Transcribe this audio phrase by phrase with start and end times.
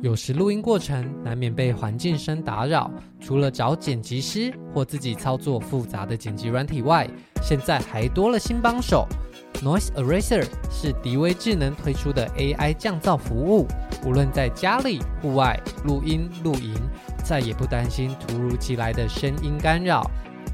[0.00, 2.88] 有时录音过程难免被环境声打扰，
[3.20, 7.08] 除了找剪辑师或自己操作复杂的剪辑软体外，
[7.42, 9.08] 现在还多了新帮手。
[9.60, 13.66] Noise Eraser 是迪威智能推出的 AI 降噪服务，
[14.06, 16.74] 无论在家里、户外录音、露营，
[17.24, 20.08] 再也不担心突如其来的声音干扰。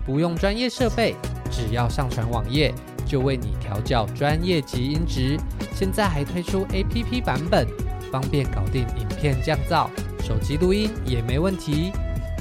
[0.07, 1.15] 不用专业设备，
[1.51, 2.73] 只要上传网页，
[3.05, 5.37] 就为你调校专业级音质。
[5.75, 7.67] 现在还推出 APP 版本。
[8.15, 9.89] 方便搞定影片降噪，
[10.23, 11.91] 手机录音也没问题。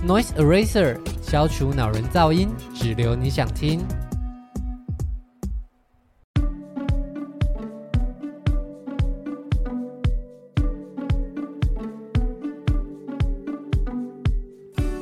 [0.07, 3.79] Noise Eraser 消除恼人噪音，只留你想听。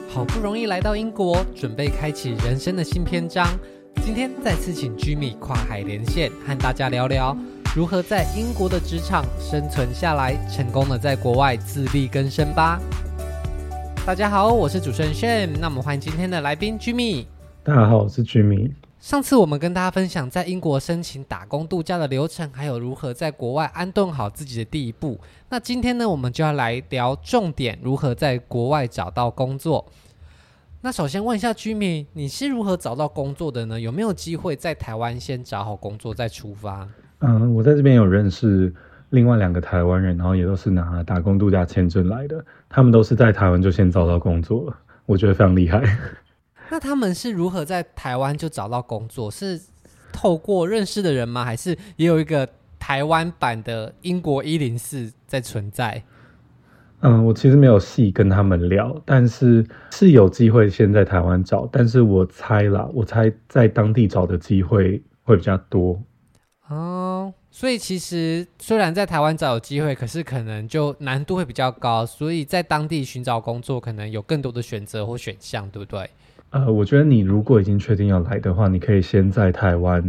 [0.08, 3.46] 好不容易来到英国，准备开启人生的新篇章。
[4.06, 7.36] 今天再次请 Jimmy 跨海连线，和大家聊聊。
[7.74, 12.78] 如何在英国的职场生存下来，成功的在国外自力更生吧？
[14.06, 17.28] 大家好，我是主持人 Shane，那我们欢迎今天的来宾 Jimmy。
[17.64, 18.74] 大家好，我是 Jimmy。
[19.00, 25.18] 上次我们跟大家分享在英国申请打工度假的流程，还有如何在国外安顿好自己的第一步。
[25.48, 29.86] 那今天呢，我们就要来聊重点，如何在国外找到工作。
[30.82, 33.80] 那首先问一下 Jimmy，你是如何找到工作的呢？
[33.80, 36.86] 有没有机会在台湾先找好工作再出发？
[37.22, 38.74] 嗯，我在这边有认识
[39.10, 42.44] 另外两个台湾人，然后也都是拿打工度假签证来的。
[42.68, 45.82] 他们都是在台湾就先找到工作了，我觉得非常厉害。
[46.70, 49.30] 那他们是如何在台湾就找到工作？
[49.30, 49.60] 是
[50.12, 51.46] 透过认识的人吗？
[51.46, 52.48] 还是也有一个
[52.80, 56.04] 台湾版的英国一零四在存在？
[57.02, 66.02] 嗯，我其实没有细跟他们聊，但是是有机会先在台湾找，但是我猜啦，我猜在当地找的机会会比较多。
[66.72, 76.10] 哦，所以其实虽然在台湾找有机会，可是可能就难度会比较高，所以在当地寻找工作可能有更多的选择或选项，对不对？
[76.52, 80.02] 呃，我觉得你如果已经确定要来的话，你可以先在台湾，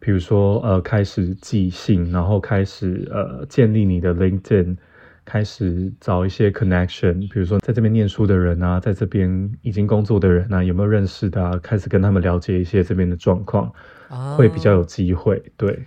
[0.00, 4.76] 比如说呃开始寄信，然后开始呃建立你的 LinkedIn，
[5.24, 11.56] 开始找一些 connection，比如说在这边念书的人啊，在这边已经工作的人啊，有没有认识的啊？
[11.62, 13.72] 开始跟他们了解一些这边的状况，
[14.08, 15.78] 哦，会比较有机会，对。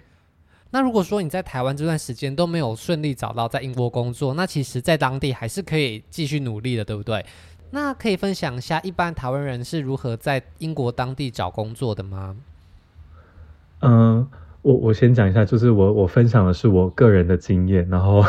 [0.73, 7.23] 那如果说你在台湾这段时间都没有顺利找到在英国工作，那其实，在当地还是可以继续努力的，对不对？
[7.69, 12.35] 那可以分享一下，一般台湾人是如何在英国当地找工作的吗？
[13.81, 14.27] 嗯，
[14.63, 18.25] 我我先讲一下，就是我我分享的是我个人的经验，然后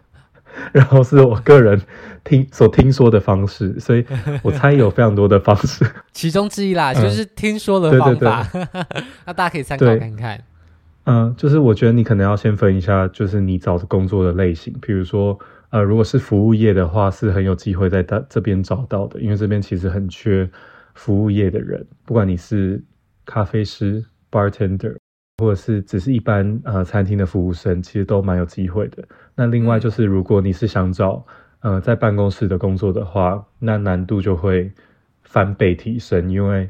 [0.74, 1.80] 然后是我个人
[2.22, 4.04] 听所听说的方式，所以
[4.42, 10.44] 我猜有非常多的方式， 其中之一啦，就是听说的方法，嗯、对对对 那大家可以参考看看。
[11.10, 14.70] 嗯，就是我觉得你可能要先分一下，就是你找的工作的类型。
[14.82, 15.38] 比如说，
[15.70, 20.46] 呃，如果是服务业的话，是很有机会在这这边找到的，因为这边其实很缺
[20.92, 21.86] 服务业的人。
[22.04, 22.84] 不管你是
[23.24, 24.98] 咖啡师 （bartender）
[25.38, 29.02] 或者是只是一般呃餐厅的服务生，其实都蛮有机会的。
[29.34, 31.24] 那另外就是，如果你是想找
[31.60, 34.70] 呃在办公室的工作的话，那难度就会
[35.22, 36.68] 翻倍提升，因为。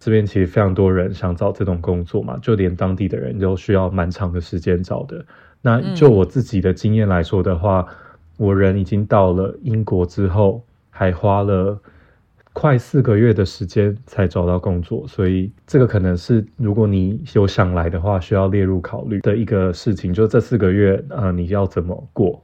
[0.00, 5.24] 这边其实非常多人想找这种工作嘛，就连当地的人都需要蛮长的时间找的。
[5.60, 7.94] 那就我自己的经验来说的话，嗯、
[8.36, 11.76] 我人已经到了英国之后，还花了
[12.52, 20.14] 快四个月的时间才找到工作，所以这个可能是如果你有想来的话，需要列入考虑的一个事情。
[20.14, 22.40] 就这四个月，呃，你要怎么过？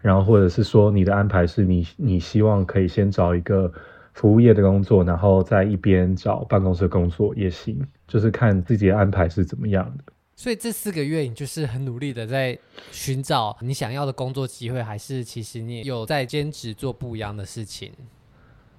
[0.00, 3.72] 然后或者是说你的安排是你你希望可以先找一个。
[4.16, 7.78] 服务业的工作，然后在一边找办公室工作也行，
[8.08, 10.04] 就是看自己的安排是怎么样的。
[10.34, 12.58] 所以这四个月你就是很努力的在
[12.90, 17.92] 寻找你想要的工作机会，还是其实你有在兼职做不一样的事情？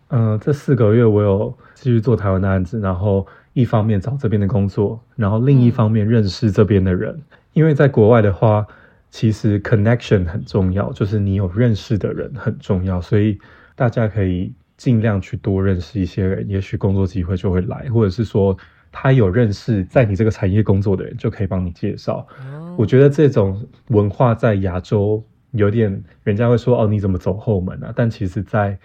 [0.08, 7.14] 嗯、呃，这四个月我有继续做台湾的案子，然后一方面找这边的工作，然后另一方面认识这边的人。
[7.14, 8.66] 嗯、因为在国外的话，
[9.12, 13.38] 其实 connection 很重要，就是你有认识的人很重要，所以
[13.76, 14.52] 大家可以。
[14.78, 18.56] 尽量去多认识一些人，也许工作机会就会来，或者是说
[18.92, 22.26] 他有认识在你这个产业工作的人，就可以帮你介绍。
[22.52, 22.80] Oh.
[22.80, 27.92] 我觉得这种文化在亚洲有点，人家会说哦，你怎么走后门啊？
[27.96, 28.78] 但其实，在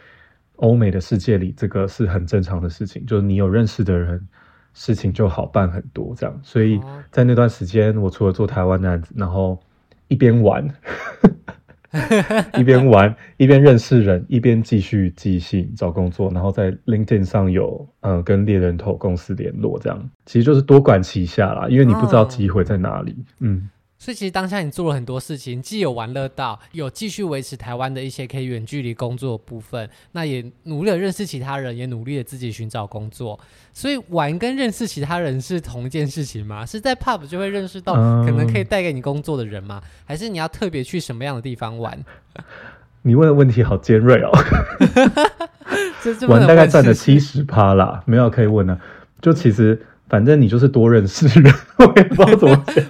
[0.56, 4.26] 欧美的世界里，这个是很正常的事情，就是你有认识的人，
[4.72, 6.14] 事情就好办很多。
[6.16, 6.80] 这样，所以
[7.10, 9.60] 在那段时间，我除了做台湾的案子，然后
[10.08, 10.66] 一边玩。
[12.58, 20.10] 一边玩一边认识人，一边继续寄信找工作，然后在 LinkedIn 上有呃跟猎人头公司联络，这样。
[20.24, 23.12] 其实就是多管齐下啦，因为你不知道机会在哪里。
[23.12, 23.68] 哦、嗯，
[24.02, 33.38] 所以其实当下你做了很多事情，既有玩乐到，有继续维持台湾的一些可以远距离工作的部分，那也努力的认识其他人，也努力的自己寻找工作。
[33.72, 36.66] 所以玩跟认识其他人是同一件事情吗？
[36.66, 39.80] 是在 pub 就会认识到可能可以带给你工作的人吗？
[39.84, 41.96] 嗯、还是你要特别去什么样的地方玩？
[43.02, 44.32] 你问的问题好尖锐哦。
[46.26, 48.82] 玩大概占了七十趴啦，没有可以问呢、啊。
[49.20, 52.84] 就其实反正你就是多认识人，我也不知道怎么讲。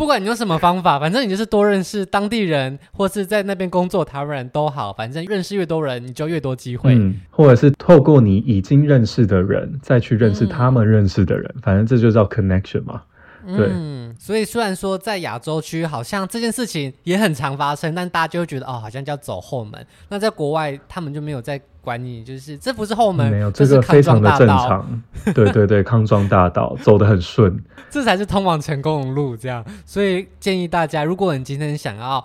[0.00, 6.94] 不管你用什么方法，反正你就是多认识当地人，或是在那边工作台湾人都好，反正认识越多人，你就越多机会。
[6.94, 13.02] 嗯，或者是透过你已经认识的人，再去认识他们认识的人，嗯、反正这就叫 connection 嘛。
[13.56, 19.86] 对，嗯，所以虽然说在亚洲区好像这件事情也很常发生，但大家就会觉得哦，好像叫走后门。
[20.08, 25.02] 那在国外，他们就没有在管你，就是这不是后门，没有这个非常的正常。
[25.34, 27.58] 对对对，康庄大道走得很顺，
[27.90, 29.36] 这才是通往成功的路。
[29.36, 32.24] 这样，所以建议大家，如果你今天想要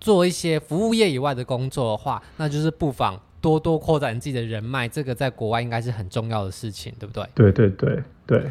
[0.00, 4.88] 做一些服务业以外的工作的话，那就是不妨多多扩展自己的人脉。
[4.88, 7.24] 这个在国外应该是很重要的事情，对不对？
[7.34, 8.50] 对对对对。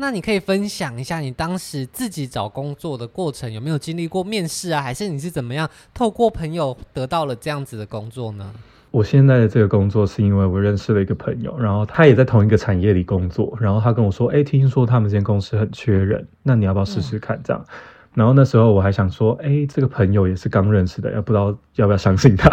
[0.00, 4.80] 那你可以分享一下你当时自己找工作的过程，有没有经历过面试啊？
[4.80, 8.50] 还是你是怎么样透过朋友得到了这样子的工作呢？
[8.90, 17.62] 我现在的这个工作是因为我认识了一个朋友，然后他也在同一个产业里工作，然后他跟我说：“哎，听说他们这间公司很缺人，那你要不要试试看？”这样。
[17.68, 17.74] 嗯。
[18.14, 22.50] 然后那时候我还想说：“哎，这个朋友也是刚认识的，要不知道要不要相信他。”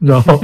[0.00, 0.36] 然后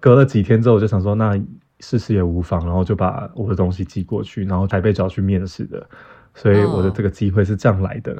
[0.00, 1.40] 隔了几天之后，我就想说：“那。”
[1.80, 5.86] 试试也无妨，然后就把我的东西寄过去，然后才被找去面试的，
[6.34, 8.12] 所以我的这个机会是这样来的。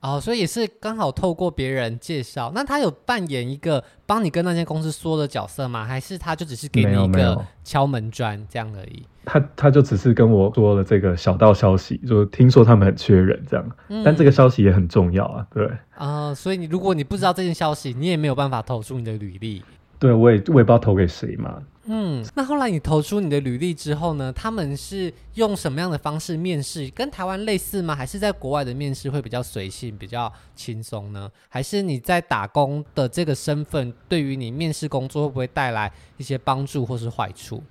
[0.00, 2.52] 哦，哦，所以也是刚好透过别人介绍。
[2.54, 5.84] 那他有扮演一个帮你跟那间公司说的角色吗？
[5.84, 9.02] 还是他就只是给你一个敲门砖这样而已？
[9.24, 13.66] 他他就只是跟我说了这个小道消息，就听说他们很缺人这样。
[13.88, 15.66] 嗯，但这个消息也很重要啊，对。
[15.94, 19.62] 啊，哦，所以你如果你不知道这件消息，你也没有办法投出你的履历。
[19.98, 21.62] 对，我也我也不知道投给谁嘛。
[21.86, 24.32] 嗯，那后来你投出你的履历之后呢？
[24.32, 26.88] 他们是用什么样的方式面试？
[26.90, 27.94] 跟台湾类似吗？
[27.94, 31.30] 还是在国外的面试会比较随性、比较轻松呢？
[31.48, 37.62] 还是你在打工的这个身份，对于你面试工作会不会带来一些帮助或是坏处？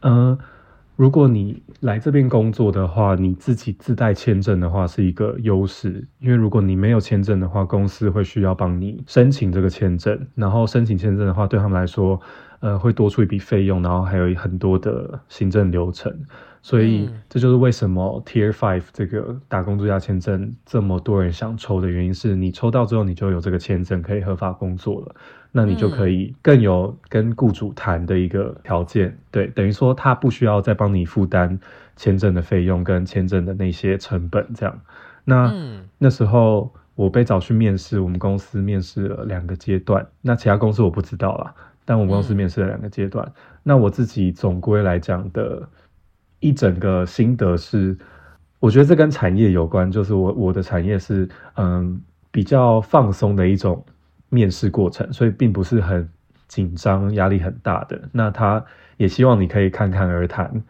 [0.00, 0.38] 嗯、呃。
[0.96, 12.20] 如果你来这边工作的话，你自己自带签证的话是一个优势，因为如果你没有签证的话，公司会需要帮你申请这个签证，然后申请签证的话，对他们来说，
[12.60, 16.12] 呃，会多出一笔费用，然后还有很多的行政流程。
[16.60, 25.14] 所以这就是为什么 Tier Five 这个打工度假签证这么多人想抽的原因，是你抽到之后，你就有这个签证可以合法工作了，
[25.52, 31.58] 那你就可以更有跟雇主谈的一个条件，对，等于说他不需要再帮你负担
[31.96, 34.80] 签证的费用跟签证的那些成本，这样。
[35.24, 35.54] 那
[35.96, 41.54] 那时候我被找去面试，我们公司面试了两个阶段，那其他公司我不知道啦，
[41.88, 43.26] 但我们公司面试了两个阶段，
[43.62, 45.66] 那我自己总归来讲的。
[46.40, 47.98] 一整个心得是，
[48.60, 52.00] 我觉得这跟产业有关，就是我我的产业是嗯
[52.30, 53.84] 比较放松的一种
[54.28, 56.08] 面试过程，所以并不是很
[56.46, 58.00] 紧张、压力很大的。
[58.12, 58.64] 那他
[58.98, 60.62] 也希望你可以侃侃而谈，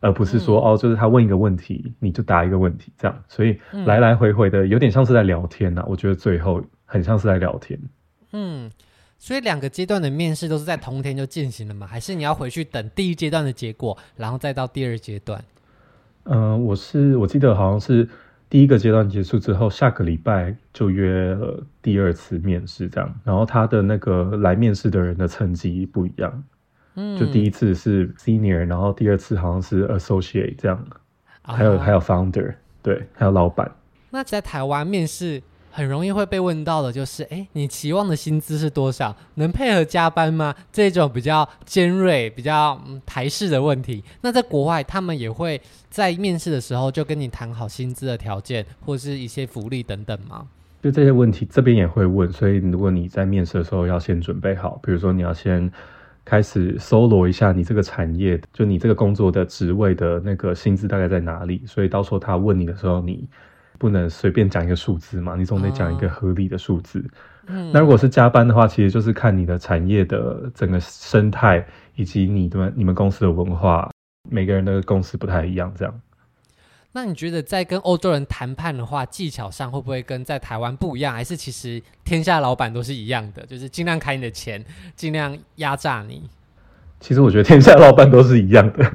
[0.00, 5.86] 而不是说、嗯、哦，就是他问一个问题你就答一个问题这样，所以来来回回的有点像是在聊天呐、啊。
[5.88, 7.80] 我觉得最后很像是在聊天，
[8.32, 8.70] 嗯。
[9.24, 11.86] 所以两个阶段的面试都是在同天就进行了吗？
[11.86, 15.42] 还是你要回去等第一阶段的结果，然后再到第二阶段？
[16.24, 18.06] 嗯、呃，我是我记得好像是
[18.50, 23.14] 第一个阶段结束之后，下个礼拜就约了第二次面试，这样。
[23.24, 26.44] 然后他的那个来面试的人的层级不一样，
[26.96, 30.86] 嗯，就第一次是 senior，然后第二次好像是 associate 这样，
[31.40, 33.74] 还有、哦、还有 founder，对，还有老板。
[34.10, 35.42] 那在台湾面试。
[35.76, 39.12] 很容易会被问到的就是，哎，你期望的薪资是多少？
[39.34, 40.54] 能配合加班吗？
[40.72, 44.04] 这种比较尖锐、比较、嗯、台式的问题。
[44.20, 50.46] 那在国外，他们也会在面试的时候就跟你谈好薪资的条件，或是一些福利等等吗？
[50.80, 52.32] 就这些问题，这边也会问。
[52.32, 55.68] 所以如果你在面试的时候要先准备好，比如说你要先
[56.24, 61.62] 开始搜罗一下你这个产业，就你这个工作的职位的那个薪资大概在哪里。
[61.66, 63.28] 所以到时候他问你的时候，你。
[63.78, 67.04] 不能随便讲一个数字嘛，你总得讲一个合理的数字。
[67.46, 73.90] 嗯，那如果是加班的话，其实就是看你的产业的整个生态以及你的你们公司的文化，
[74.30, 75.70] 每个人的公司不太一样。
[75.76, 76.00] 这样，
[76.92, 81.12] 那你觉得在跟欧洲人谈判的话，技巧上会不会跟在台湾不一样？
[81.12, 84.64] 还是其实天下老板都是一样的，就是尽量开你的钱，
[84.96, 86.30] 尽量压榨你？
[87.00, 88.90] 其实我觉得天下老板都是一样的，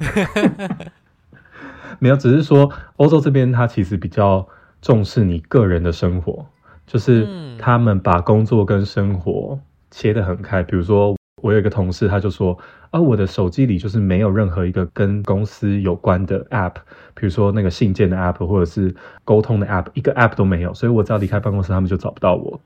[2.00, 4.48] 没有，只是说欧洲这边它其实比较。
[4.81, 6.45] 重视你个人的生活，
[6.88, 9.59] 就是他们把工作跟生活
[9.91, 10.63] 切得很开。
[10.63, 12.57] 比如说，我有一个同事，他就说
[12.91, 16.75] ：“啊，我的手机里就是没有任何一个跟公司有关的 app，
[17.13, 20.74] 比如说那个信件的 app 或者是沟通的 app，一个 app 都没有。
[20.74, 22.59] 所以我只要离开办公室，他们就找不到我。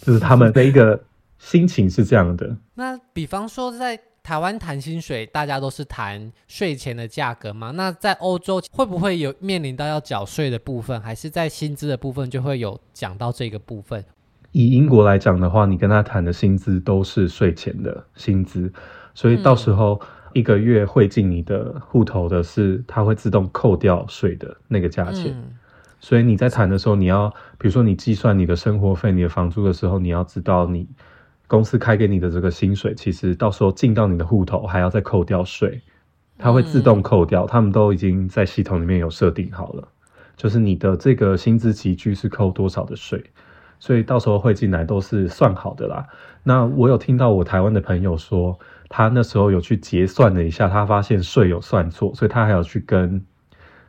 [0.00, 1.02] 就是他们的一个
[1.38, 2.56] 心情是这样的。
[2.74, 3.98] 那比方说在。
[4.24, 7.72] 台湾谈薪水，大家都是谈税前的价格嘛？
[7.72, 14.02] 那在欧洲会不会有面临到要缴税的部分，还是在薪资的部分就会有讲到这个部分？
[14.52, 18.72] 以英国来讲的话，你跟他谈的薪资都是税前的薪资，
[19.14, 20.00] 所以到时候
[20.32, 25.34] 一个月汇进你的户头的是，他会自动扣掉税的那个价钱。
[25.36, 25.52] 嗯、
[26.00, 27.28] 所以你在谈的时候，你要
[27.58, 30.88] 比如说你计算你的生活费、你的房租的时候，你要知道你。
[31.46, 35.82] 公司开给你的这个薪水，其实到时候进到你的户头还要再扣掉税，
[36.38, 37.46] 它会自动扣掉。
[37.46, 39.86] 他们都已经在系统里面有设定好了，
[40.36, 43.22] 就是你的这个薪资级距是扣多少的税，
[43.78, 46.06] 所以到时候会进来都是算好的啦。
[46.42, 48.58] 那我有听到我台湾的朋友说，
[48.88, 53.22] 他那时候有去结算了一下，他发现税有算错，所以他还要去跟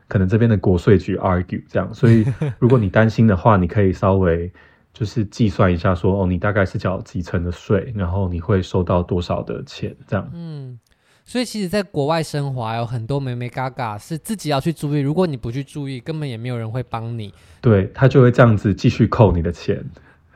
[0.08, 1.92] 可能这边的国税局 argue 这样。
[1.94, 2.26] 所以
[2.58, 4.52] 如果你担心的话，你可以稍微。
[4.98, 10.26] 就是计算一下说，说哦，你大概是缴几成的税，然后你会收到多少的钱，这样。
[10.32, 10.78] 嗯，
[11.22, 17.30] 所以其实，在国外生活有很多眉眉嘎嘎是自己要去注意，如果你不去注意，根本也没有人会帮你。
[17.60, 19.84] 对，他就会这样子继续扣你的钱。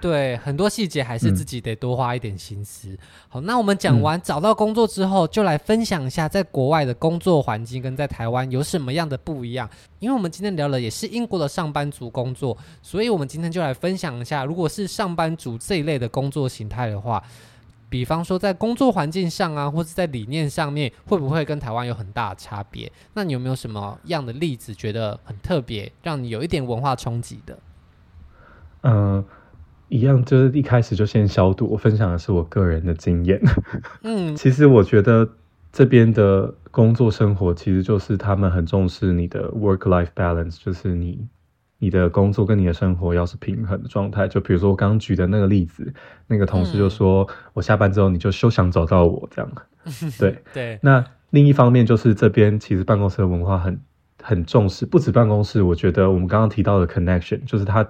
[0.01, 2.89] 对，很多细节还是自己得多花一点心思。
[2.89, 9.69] 嗯、好，那我们讲完找到工作之后，就来分享一下在国外的工作环境跟在台湾有什么样的不一样。
[9.99, 17.23] 因为我们今天聊的也是英国的上班族工作，所以我们今天就来分享一下，如果是上班族这一类的工作形态的话，
[17.91, 22.91] 比方说在工作环境上啊，或者在理念上面，会不会跟台湾有很大的差别？
[23.13, 27.59] 那你有没有什么样的例子觉得很特别，让你有一点文化冲击的？
[28.81, 29.25] 嗯、呃。
[29.91, 31.67] 一样，就是一开始就先消毒。
[31.67, 33.41] 我分享的是我个人的经验。
[34.03, 35.29] 嗯， 其实我觉得
[35.73, 41.27] 这边的工作生活，其实就是他们很重视你的 work-life balance，就是你
[41.81, 44.29] 你的工作跟你的生活要是平衡的状态。
[44.29, 45.93] 就比如说我刚刚举的那个例子，
[46.29, 49.53] 那个同事就说，嗯、我下班之后你就休想找到我这样。
[50.21, 50.79] 对对。
[50.83, 53.81] 那另一方面就是这边其实办公室的文化很
[54.23, 57.85] 很重视，不止办公室，我觉得我们刚刚提到的 connection，就是他。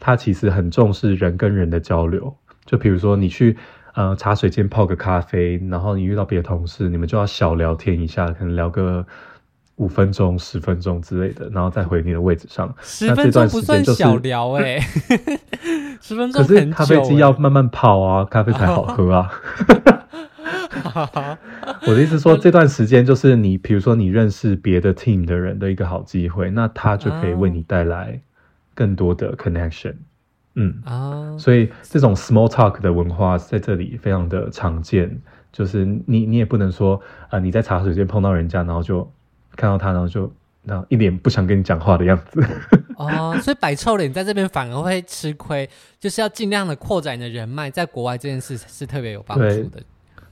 [0.00, 3.56] 他其实很重视人跟人的交流，就比如说你去
[3.94, 9.06] 呃茶水间泡个咖啡，然后你遇到别的同事，你们就要小聊天一下，可能聊个
[9.76, 12.74] 五分钟、十分钟之类的，然后再回你的位置上。
[12.80, 14.80] 十分钟不算小聊哎，
[16.00, 19.30] 十分钟可是咖啡机要慢慢泡啊，咖啡才好喝啊。
[21.86, 28.20] 我的意思说，这段时间就是你，比如说你认识别的 team 的人的一个好机会，那他就可以为你带来。
[28.74, 29.94] 更多的 connection，
[30.54, 35.20] 嗯啊，所以这种 small talk 的文化在这里非常的常见。
[35.52, 39.10] 就是你你也不能说啊、呃，你在茶水间碰到人家，然后就
[39.56, 42.40] 看到他，然后就那一脸不想跟你讲话的样子。
[42.96, 49.82] 哦，所以摆臭脸在这边反而会吃亏，就是要尽量的扩展你的人脉，在国外这件事是特别有帮助的。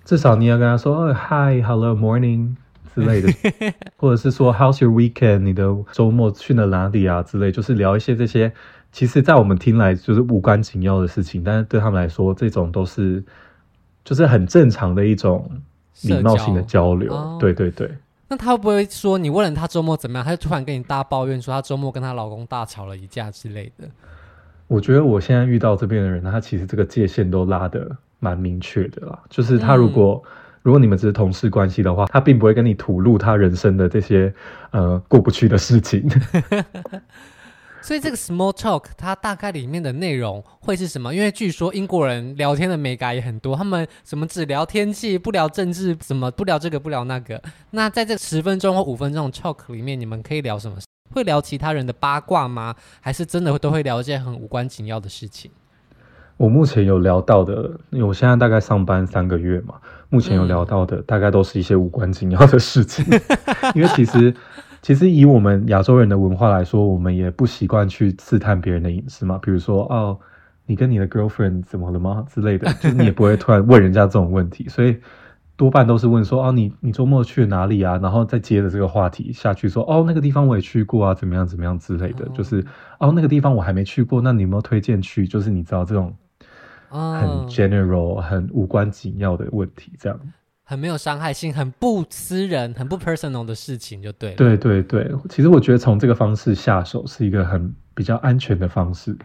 [0.04, 2.54] 至少你要跟他说，哦，Hi，Hello，Morning。
[2.99, 3.33] 之类的，
[3.97, 5.38] 或者是说 How's your weekend？
[5.38, 7.23] 你的周末去了哪里啊？
[7.23, 8.52] 之类，就是聊一些这些，
[8.90, 13.23] 其实，在我们听来就是无关紧要的事情，但是对他们来说，这种都是
[14.05, 15.49] 就是很正常的一种
[16.02, 17.12] 礼貌性的交流。
[17.12, 17.88] 哦、对对对。
[18.28, 23.88] 那他会不会说你问了他周末怎么样，他就突然跟你大抱怨说他周末跟他老公大吵了一架之类的？
[24.67, 27.88] 我觉得我现在遇到这边的人，他其实这个界限都拉的
[28.19, 29.19] 蛮明确的啦。
[29.31, 30.31] 就是他如果、嗯。
[30.62, 34.33] 如果你们只是同事关系的话，他并不会跟你吐露他人生的这些
[34.71, 36.09] 呃过不去的事情。
[37.81, 41.15] 所以这个 small talk 它大概里面的内容会是什么？
[41.15, 47.41] 因为据说英国人聊天的美感也很多，他们什么只聊天气，不聊政治，什么不聊这个不聊那个。
[47.71, 50.77] 那在这十分钟或五分钟 talk 里面，你们可以聊什么？
[51.15, 52.75] 会聊其他人的八卦吗？
[53.00, 55.50] 还是真的都会聊一些很无关紧要的事情？
[56.38, 59.75] 我目前有聊到的，因为我现在大概上班三个月嘛，
[60.09, 63.04] 目前有聊到的大概都是一些无关紧要的事情。
[63.75, 64.33] 因为其实，
[64.80, 69.37] 其实以我们亚洲人的文化来说，我们也不习惯去刺探别人的隐私嘛。
[69.42, 70.16] 比如说，哦，
[70.64, 72.25] 你跟你的 girlfriend 怎么了吗？
[72.33, 74.97] 之类的， 就是你也不会突然问人家这种问题，所以。
[75.59, 77.99] 多半都是问说，哦，你你周末去了哪里啊？
[78.00, 82.64] 然后再接着这个话题下去说，哦，那个地方我也去过啊，怎么样怎么样之类的，哦、就是，
[83.00, 85.26] 哦，那个地方我还没去过，那你有没有推荐去？
[85.26, 86.14] 就是你知道这种
[86.88, 90.21] 很 general、哦、很无关紧要的问题，这样
[90.64, 94.37] 很没有伤害性、很不私人、很不 personal 的事情就对了。
[94.37, 99.16] 对对对，其实我觉得从这个方式下手是一个很比较安全的方式。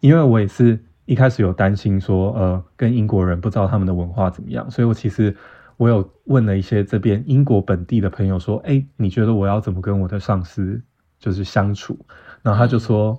[0.00, 5.34] 因为我也是一开始有担心说，呃，跟英国人不知道他们的文化怎么样，所以我其实
[5.78, 10.78] 我有问了一些这边英国本地的朋友说，哎，你觉得我要怎么跟我的上司
[11.18, 11.98] 就是相处？
[12.42, 13.18] 然后他就说，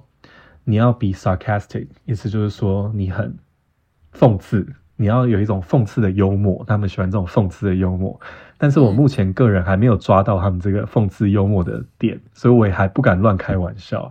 [0.63, 3.35] 你要 be sarcastic，意思就是说你很
[4.17, 4.65] 讽刺。
[4.97, 8.17] 你要有一种讽刺的幽默，他们喜欢这种讽刺的幽默，
[8.57, 14.09] 但是我目前个人还没有抓到他们这个讽刺幽默的点，所以我也还不敢乱开玩笑。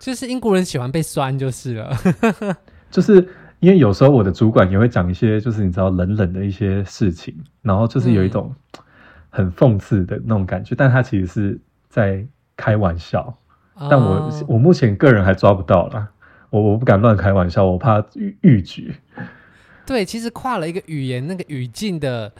[0.00, 1.92] 就是英国人喜欢被酸就是了，
[2.90, 3.24] 就是
[3.60, 8.52] 因为有时候我的主管也会讲一些，就是你知道冷冷的一些事情，然后就是有一种
[9.30, 12.26] 很讽刺的那种感觉，但他其实是在
[12.56, 13.32] 开玩笑，
[13.88, 16.08] 但我我目前个人还抓不到啦，
[16.52, 18.94] 我我不敢乱开玩笑，我怕逾逾矩。
[19.86, 22.30] 对，其实跨了一个语言，那个语境的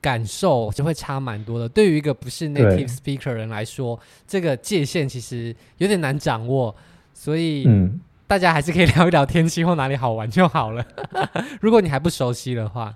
[0.00, 1.68] 感受就会差蛮多的。
[1.68, 6.74] 对于一个不是 native speaker 人来说，这个界限其实有点难掌握，
[7.14, 10.84] 所以嗯，大家还是可以聊一聊天气或哪里好玩就好了。
[11.62, 12.92] 如果你还不熟悉的话，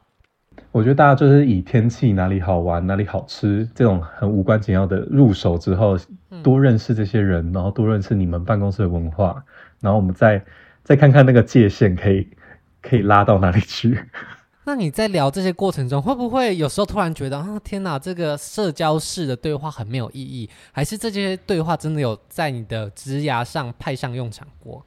[0.73, 5.97] 我觉得大家就是以天气哪里好玩、哪里好吃这种很无关紧要的入手之后，
[6.43, 9.43] 多认识这些人，然后多认识你们办公室的文化，
[9.81, 10.45] 然后我们再
[10.85, 12.29] 再看看那个界限可以。
[12.87, 13.99] 可以拉到哪里去？
[14.67, 20.51] 那你在聊这些过程中，会不会有时候突然觉得啊，天哪，这个社交式的对话很没有意义？
[20.71, 24.85] 还是这些对话真的有在你的职涯上派上用场过？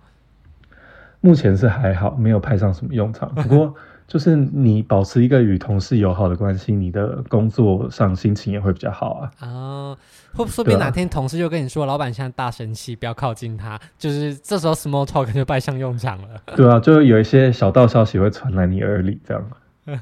[1.22, 3.34] 目前是还好，没有派上什么用场。
[3.36, 3.74] 不过。
[4.08, 9.32] 就是你保持一个与同事友好的关系，你的工作上心情也会比较好啊。
[9.42, 9.98] 哦，
[10.34, 13.78] 会说不定哪天同事就跟你说，老板现在大生气，不要靠近他。
[13.98, 16.42] 就是这时候 small talk 就派上用场了。
[16.56, 19.46] 对啊，就有一些小道消息会传来你耳里，这样。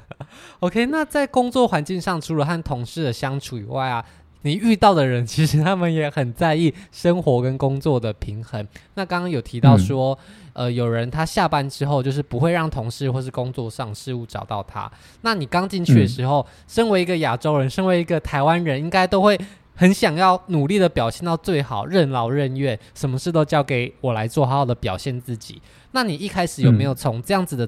[0.59, 4.05] OK，那在工作环境上，除了和同事的相处以外啊。
[4.45, 8.63] 你遇到的人，其实他们也很在意生活跟工作的平衡。
[8.93, 10.15] 那刚刚有提到说，
[10.53, 14.89] 嗯、呃，有人他下班之后就是不会让同事或是工作上事务找到他。
[15.21, 19.35] 那你刚进去的时候，嗯、身为一个亚洲人，身为一个台湾人，应该都会
[19.73, 25.59] 很想要努力的表现到最好，任劳任怨，什么事都交给我来做，好好的表现自己。
[25.93, 27.67] 那你一开始有没有从这样子的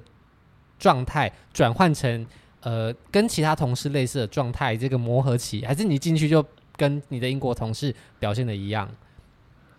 [0.77, 2.23] 状态转换成
[2.61, 4.77] 呃跟其他同事类似的状态？
[4.77, 6.45] 这个磨合期，还是你进去就？
[6.77, 8.87] 跟你的英国同事表现的一样，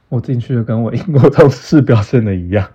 [0.08, 2.68] 我进去就跟我英国同事表现的一样。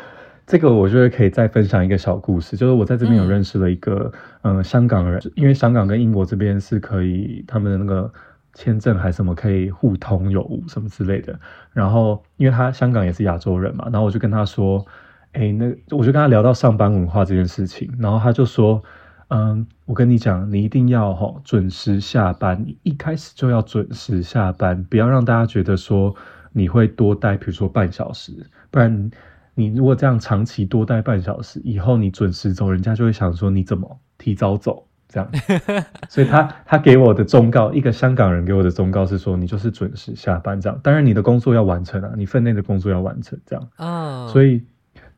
[0.46, 4.10] 这个我觉得可以再分享一个小故事，就是我在这边有认识了一个
[4.42, 8.12] 嗯、呃、香港人，因为香港跟英国这边是可以他们的那个
[8.54, 11.38] 签证还是什么可以互通有无什么之类的。
[11.72, 14.84] 然后因为他香港也是亚洲人嘛，然后我就跟他说，
[15.32, 18.82] 哎，那我就跟他聊到上班文化这件事情，然后他就说。
[19.30, 26.14] 嗯，我跟你讲，你一定要吼准时下班，你一开始就要准时下班，不要让大家觉得说
[26.52, 28.32] 你会多待，比如说半小时，
[28.70, 29.10] 不然
[29.54, 35.30] 你如果这样长期多待半小时，以后你准时走，人家就会想说你怎么提早走这样。
[36.08, 40.80] 所以他他给我的忠告，一个香港人给我的忠告是说，你就是准时下班这样。
[40.82, 43.68] 当然你的工作要完成啊，你分内的工作要完成这样。
[43.76, 44.32] 啊，oh.
[44.32, 44.64] 所以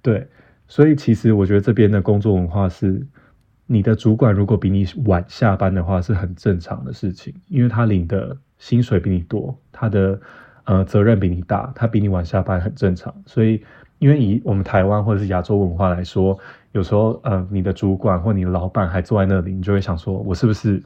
[0.02, 0.26] 对，
[0.66, 3.06] 所以其实我觉得这边的工作文化是。
[3.72, 10.20] 你的主管如果比你晚下班的话，是很正常的事情，因为他领的薪水比你多，他的
[10.64, 13.14] 呃责任比你大，他比你晚下班很正常。
[13.26, 13.62] 所以，
[14.00, 16.36] 因为以我们台湾或者是亚洲文化来说，
[16.72, 20.82] 有时候呃你的主管或你的老板还坐在那里，你就会想说，我是不是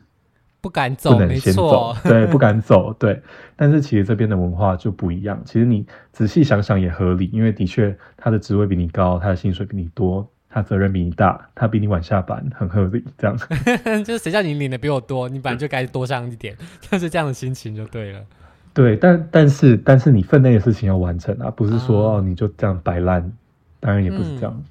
[0.61, 1.15] 不敢走？
[1.15, 1.97] 不能先走？
[2.05, 2.93] 对，不敢走。
[2.99, 3.19] 对，
[3.57, 5.41] 但是其实这边的文化就不一样。
[5.47, 10.31] 其实你仔细想想也合理，因为的确他的职位比你高，他的薪水比你多。
[10.55, 13.05] 他责任比你大，他比你晚下班，很合理。
[13.19, 13.37] 这样，
[14.05, 18.25] 就是谁叫你领的比我多，你本来就该多上一点， 就是这样的心情就对了。
[18.73, 23.33] 对，但但是但是你分内的事情要完成啊，不是说、啊、哦你就这样摆烂，
[23.81, 24.65] 当然也不是这样、嗯。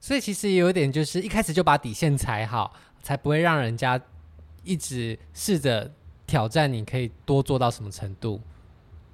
[0.00, 4.00] 所以其实有一点就是一开始就把底线踩好，才不会让人家
[4.64, 5.88] 一直试着
[6.26, 8.40] 挑战你可以多做到什么程度。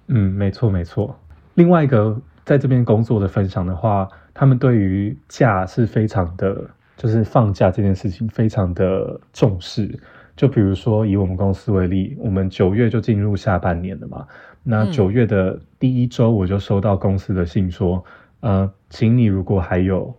[0.07, 1.14] 嗯，没错没错。
[1.57, 4.08] 另外一个在这边工作的分享的话。
[4.32, 9.98] 他们对于假是非常的，就是放假这件事情非常的重视。
[10.37, 14.24] 就比如说以我们公司为例，我们九月就进入下半年了嘛。
[14.62, 18.04] 那九月的第一周，我就收到公司的信说，
[18.38, 20.14] 嗯、呃，请你如果还有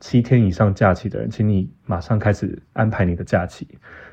[0.00, 3.68] 七天以上假期的人，请你马上开始安排你的假期。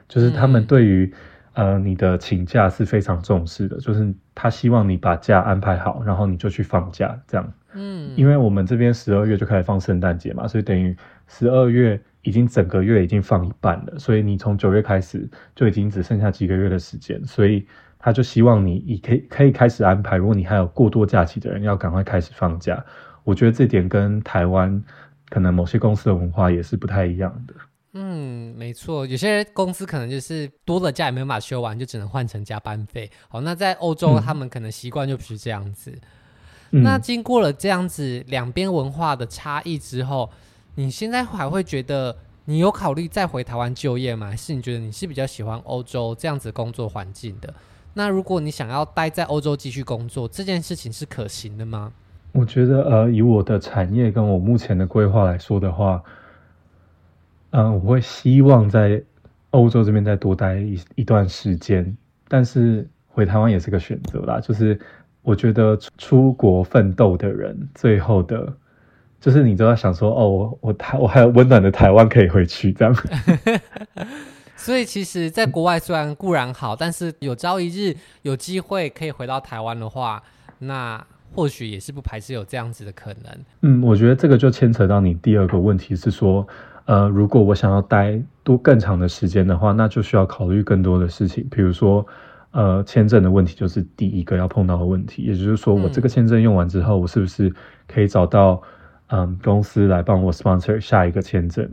[0.10, 1.13] 就是他们对于
[1.56, 7.54] 呃你的请假是非常重视的，就是他希望你把假安排好，然后你就去放假这样。
[7.74, 10.96] 嗯，因为我们这边十二月就开始放圣诞节嘛，所以等于
[11.28, 17.65] 十二月已经整个月已经放一半了，所以你从九月开始就已经只剩下几个月的时间，所以
[18.00, 20.15] 他就希望你以可以可以开始安排。
[20.15, 22.84] 如果你还有过多假期的人，要赶快开始放假。
[23.24, 24.84] 我觉得这点跟台湾
[25.30, 27.54] 可能某些公司的文化也是不太一样的。
[27.97, 33.10] 嗯，没错，有些公司可能就是多了假也没有办法休完，就只能换成加班费。
[33.29, 35.97] 好，那在欧洲，他们可能习惯就不是这样子。
[36.71, 40.29] 嗯、那经过了这样子两边文化的差异之后，
[40.75, 44.27] 你现在还会觉得你有考虑再回台湾就业吗？
[44.27, 47.53] 还是你觉得你是比较喜欢欧洲这样子工作环境的？
[47.93, 51.93] 那如果你想要待在欧洲继续工作，这件事情是可行的吗？
[52.34, 56.03] 我觉得，呃，以我的产业跟我目前的规划来说的话。
[57.58, 59.02] 嗯，我会希望在
[59.52, 61.96] 欧洲这边再多待一一段时间，
[62.28, 64.41] 但是回台湾也是个选择啦。
[64.41, 64.78] 就是
[65.22, 68.54] 我觉得出国奋斗的人，最后的，
[69.22, 72.94] 就是你都要想说，哦，我我台我还有温暖的台湾可以回去这样。
[74.58, 80.22] 所以其实，在国外虽然固然好，但是有朝一日有机会可以回到台湾的话，
[80.60, 81.02] 那
[81.34, 83.32] 或许也是不排斥有这样子的可能。
[83.62, 86.46] 嗯，我觉得这个就牵扯到你第二个问题是说。
[86.86, 92.06] 呃，如果我想要待多更长的时间的话，那就需要考虑更多的事情，比如说，
[92.52, 95.24] 呃，签证的问题就是第一个要碰到的问题。
[95.24, 97.52] 也就是说，我这个签证用完之后，嗯、我是不是
[97.88, 98.62] 可以找到
[99.08, 101.67] 嗯公司来帮我 sponsor 下一个签证？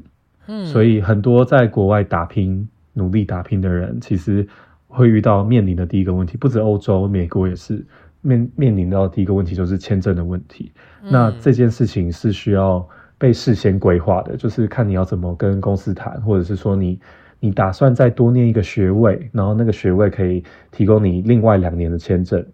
[0.46, 4.48] 嗯，所以很多在国外打拼、努力打拼的人，其实
[4.88, 7.84] 会遇到面临的第一个问题，不止欧洲，美国也是
[8.22, 10.72] 面面临到的第一个问题就是签证的问题。
[11.02, 12.88] 嗯、那这件事情是需要。
[13.22, 16.98] 被事先规划的，就是看你要怎么跟公司谈，或者是说你
[17.38, 22.44] 你打算再多念一个学位，然后那个学位可以提供你另外两年的签证，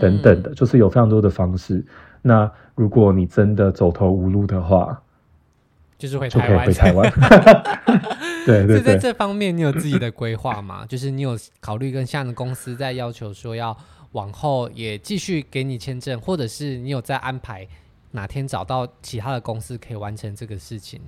[0.00, 1.86] 等等的，嗯、就是有非常多的方式。
[2.20, 5.00] 那如果你真的走投无路的话，
[5.96, 7.12] 就是回台湾，回台湾。
[8.44, 10.84] 对对对，在这方面你有自己的规划吗？
[10.90, 13.76] 就是你有考虑跟像的公司在要求说要
[14.10, 17.64] 往后也继续给你签证，或者是你有在安排？
[18.12, 21.00] 哪天找到其他的公司可以完成这个事情？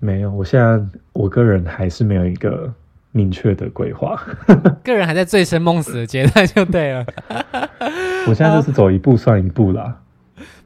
[0.00, 0.80] 没有，我现在
[1.12, 2.72] 我个人还是没有一个
[3.12, 4.20] 明确的规划，
[4.84, 7.06] 个人还在醉生梦死的阶段就对了。
[8.26, 10.02] 我现在就是走一步算一步啦。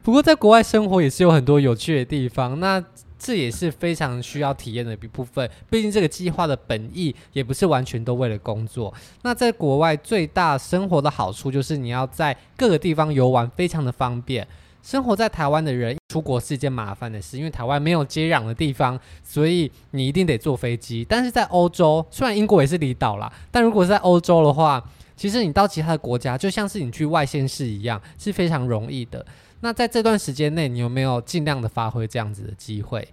[0.03, 2.83] 不过在国外生活也是有很多有趣的地方，那
[3.17, 5.49] 这也是非常需要体验的一部分。
[5.69, 8.93] 毕竟这个计划的本意也不是完全都为了工作。
[9.21, 14.45] 那在国外最大生活的好处就是你要在各个地方游玩，非常的方便。
[14.83, 21.05] 生活在台湾的人出国是一件麻烦的事，因为台湾没有接壤的地方，所以你一定得坐飞机。
[21.07, 24.83] 但是在欧洲，虽然英国也是离岛啦，但如果是在欧洲的话，
[25.15, 29.25] 其实你到其他的国家，就像是你去外县市一样，是非常容易的。
[29.61, 33.07] 那在这段时间内，你有没有尽量的发挥这样子的机会？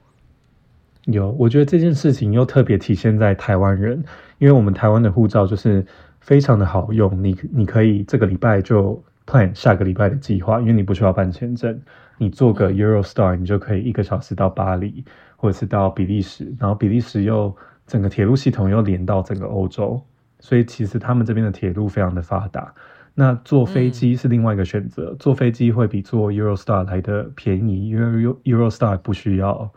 [1.05, 4.03] 有，我觉得这件事情又特别体现在台湾人，
[4.39, 5.87] 因为我们台湾的护照就是
[6.21, 9.03] 非常的好用，你你可以这个礼拜就。
[9.29, 11.79] Plan 下个礼拜的计划，因为你不需要办签证，
[12.17, 15.05] 你坐个 Eurostar，你就可以一个小时到巴黎，
[15.37, 17.55] 或者是到比利时，然后比利时又
[17.87, 20.01] 整个铁路系统又连到整个欧洲，
[20.41, 22.73] 所以其实他们这边的铁路非常的发达。
[23.15, 29.71] 那坐飞机是另外一个选择，嗯、坐飞机会比坐 Eurostar 来的便宜，因为 Eurostar 不需要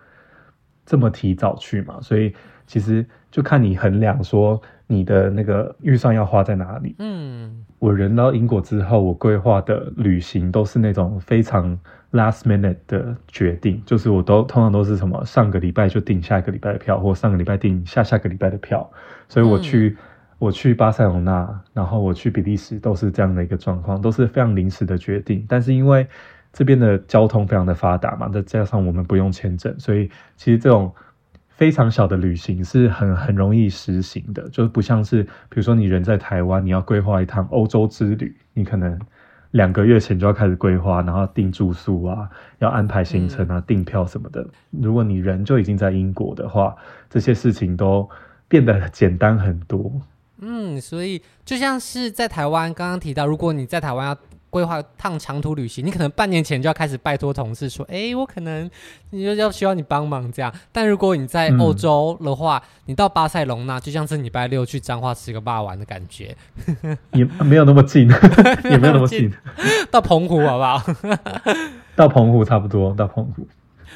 [0.85, 2.33] 这么提早去嘛，所以
[2.67, 6.95] 其实就看你衡量说你的那个预算要花在哪里。
[6.99, 7.65] 嗯。
[7.79, 11.79] 我人到英国之后，我规划的旅行都是那种非常
[12.11, 18.87] last minute 的决定，就是我都通常都是什么上个礼拜就订下一个礼拜的票，或上个礼拜订下下个礼拜的票。
[19.27, 20.05] 所以我去、嗯、
[20.37, 25.43] 我去巴塞隆纳，然后我去比利时，都是这样的一个状况，都是非常临时的决定。
[25.49, 26.05] 但是因为
[26.53, 30.93] 这边的交通非常的发达嘛，再加上我们不用签证，所以其实这种。
[31.61, 38.99] 非常小的旅行是很很容易实行的，就是不像是比如说你人在台湾，你要规划一趟欧洲之旅，你可能
[39.51, 44.43] 两个月前就要开始规划，然后订住宿啊，要安排行程啊，订票什么的。
[44.71, 46.75] 如果你人就已经在英国的话，
[47.07, 48.09] 这些事情都
[48.47, 50.01] 变得简单很多。
[50.39, 54.17] 嗯，所以就像是在台湾刚刚提到，如果你在台湾要。
[54.51, 58.69] 规划趟长途旅行，你可能半年前就要开始拜托同事说：“哎、欸，我可能
[59.09, 66.35] 你就要需要你帮忙这样。”但如果你在欧洲的话，嗯、你到巴塞隆纳就像是礼拜六去彰化吃个霸王的感觉，
[67.13, 68.07] 也没有那么近，
[68.65, 69.31] 也没有那么近，
[69.89, 70.83] 到澎湖好不好？
[71.95, 73.47] 到澎湖差不多，到澎湖。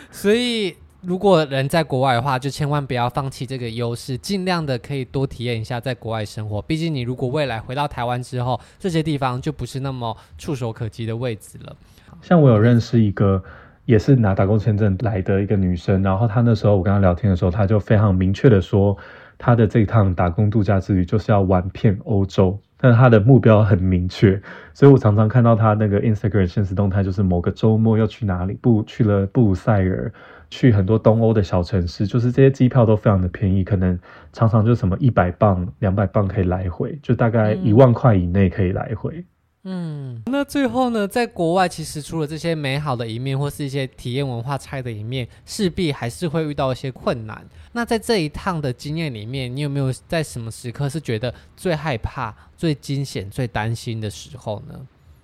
[0.10, 0.78] 所以。
[1.06, 6.60] 如果人在国外的话，就千万不要放弃这个优势，尽量的可以多体验一下在国外生活。
[6.64, 11.76] 毕竟你如果未来回到台湾之后，这些地方就不是那么触手可及的位置了。
[12.22, 13.44] 像我有认识一个
[13.86, 18.98] 也是拿打工签证来的一个女生，然后她那时候我跟她聊天的时候，她就非常明确的说，
[19.38, 22.60] 她的这一趟打工度假之旅就是要玩遍欧洲。
[22.78, 24.40] 但她的目标很明确，
[24.74, 30.12] 所以我常常看到她那个 Instagram 现实动态，就是某个周末要去哪里，布去了布鲁塞尔，
[30.50, 34.00] 去很多东欧的小城市，就是这些机票都非常的便宜，可能
[34.34, 39.14] 常常就什么一百磅、两百磅可以来回，就大概一万块以内可以来回。
[39.18, 39.26] 嗯
[39.68, 47.44] 嗯，那最后呢，在国外其实除了这些美好的一面，或是一些体验文化差的一面，势必还是会遇到一些困难。
[47.72, 54.80] 那在这一趟的经验里面，你有没有在什么时刻是觉得最害怕、最惊险、最担心的时候呢？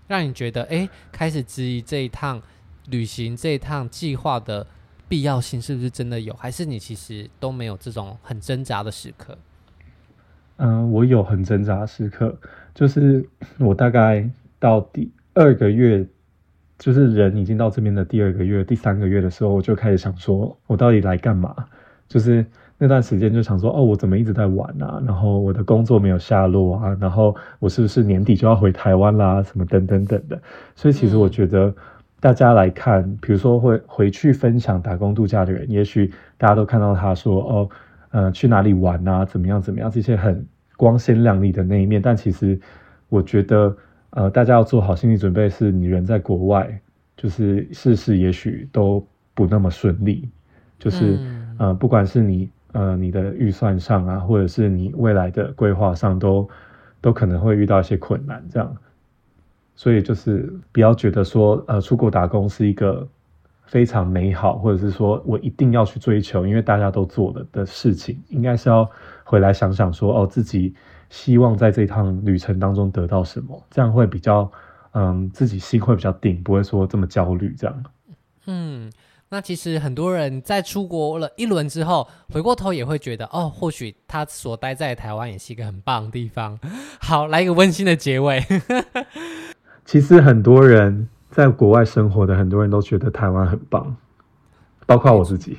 [0.07, 2.41] 让你觉得哎，开始质疑这一趟
[2.87, 4.65] 旅行、这一趟计划的
[5.11, 6.33] 必要性是不是真的有？
[6.35, 9.37] 还是你其实都没有这种很挣扎的时刻？
[10.55, 12.33] 嗯、呃，我有很挣扎的时刻，
[12.73, 14.25] 就是我大概
[14.57, 16.07] 到第二个月，
[16.79, 21.53] 就是人已经到这边的第二个月、第三个月的时候，我就开始想说，我到底来干嘛？
[22.07, 22.45] 就是
[22.77, 25.03] 那段时间就想说，哦，我怎么一直在玩啊？
[25.05, 26.97] 然后我的工作没有下落啊？
[27.01, 29.43] 然后我是不是年底就要回台湾啦？
[29.43, 30.41] 什么等等等的。
[30.73, 31.75] 所以其实我觉得，
[32.21, 37.69] 大家来看，比如说会回去分享打工度假的人，也许大家都看到他说，哦。
[38.13, 39.23] 呃，去哪里玩啊？
[39.23, 39.61] 怎么样？
[39.61, 39.89] 怎么样？
[39.89, 42.59] 这些很光鲜亮丽的那一面，但其实
[43.07, 43.73] 我觉得，
[44.09, 46.77] 呃，大家要做好心理准备，是你人在国外，
[47.15, 49.01] 就是事事也许都
[49.33, 50.27] 不那么顺利，
[50.77, 56.41] 就是、嗯、呃，不管是你呃你的预算上啊，或者是你未来的规划上都，
[56.99, 58.75] 都都可能会遇到一些困难，这样。
[59.75, 63.07] 所以就是不要觉得说，呃，出国打工是一个。
[63.67, 68.85] 非常美好，或者是说我一定要去追求，因为大家都做了的事情，应该是要
[69.23, 70.75] 回来想想说，哦，自己
[71.09, 74.51] 希望在这趟旅程当中得到什么，这样会比较，
[74.91, 77.83] 嗯，自己心会比较定，不会说这么焦虑这样。
[78.45, 78.91] 嗯，
[79.29, 86.59] 那其实很多人在出国了一轮之后，回过头也会觉得，哦，或许他所待在台湾也是一个很棒的地方。
[86.99, 88.43] 好，来一个温馨的结尾。
[89.91, 91.09] 其实很多人。
[91.33, 93.95] 在国外生活的很多人都觉得台湾很棒，
[94.85, 95.57] 包括我自己。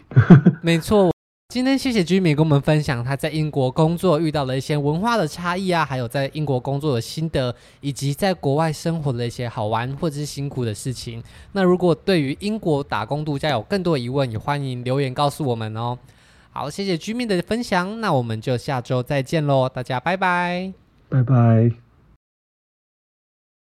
[0.60, 1.10] 没错，
[1.48, 11.22] 今天谢谢 Jimmy 跟我们分享他在英国工作遇到了一些文化的差异啊，还有在英国工作的心得，以及在国外生活的一些好玩或者是辛苦的事情。
[11.52, 15.98] 那如果对于英国打工度假有更多疑问，也欢迎留言告诉我们哦。
[16.50, 20.70] 好，谢谢 Jimmy 的分享，那我们就下周再见喽，大家拜拜，
[21.08, 21.81] 拜拜。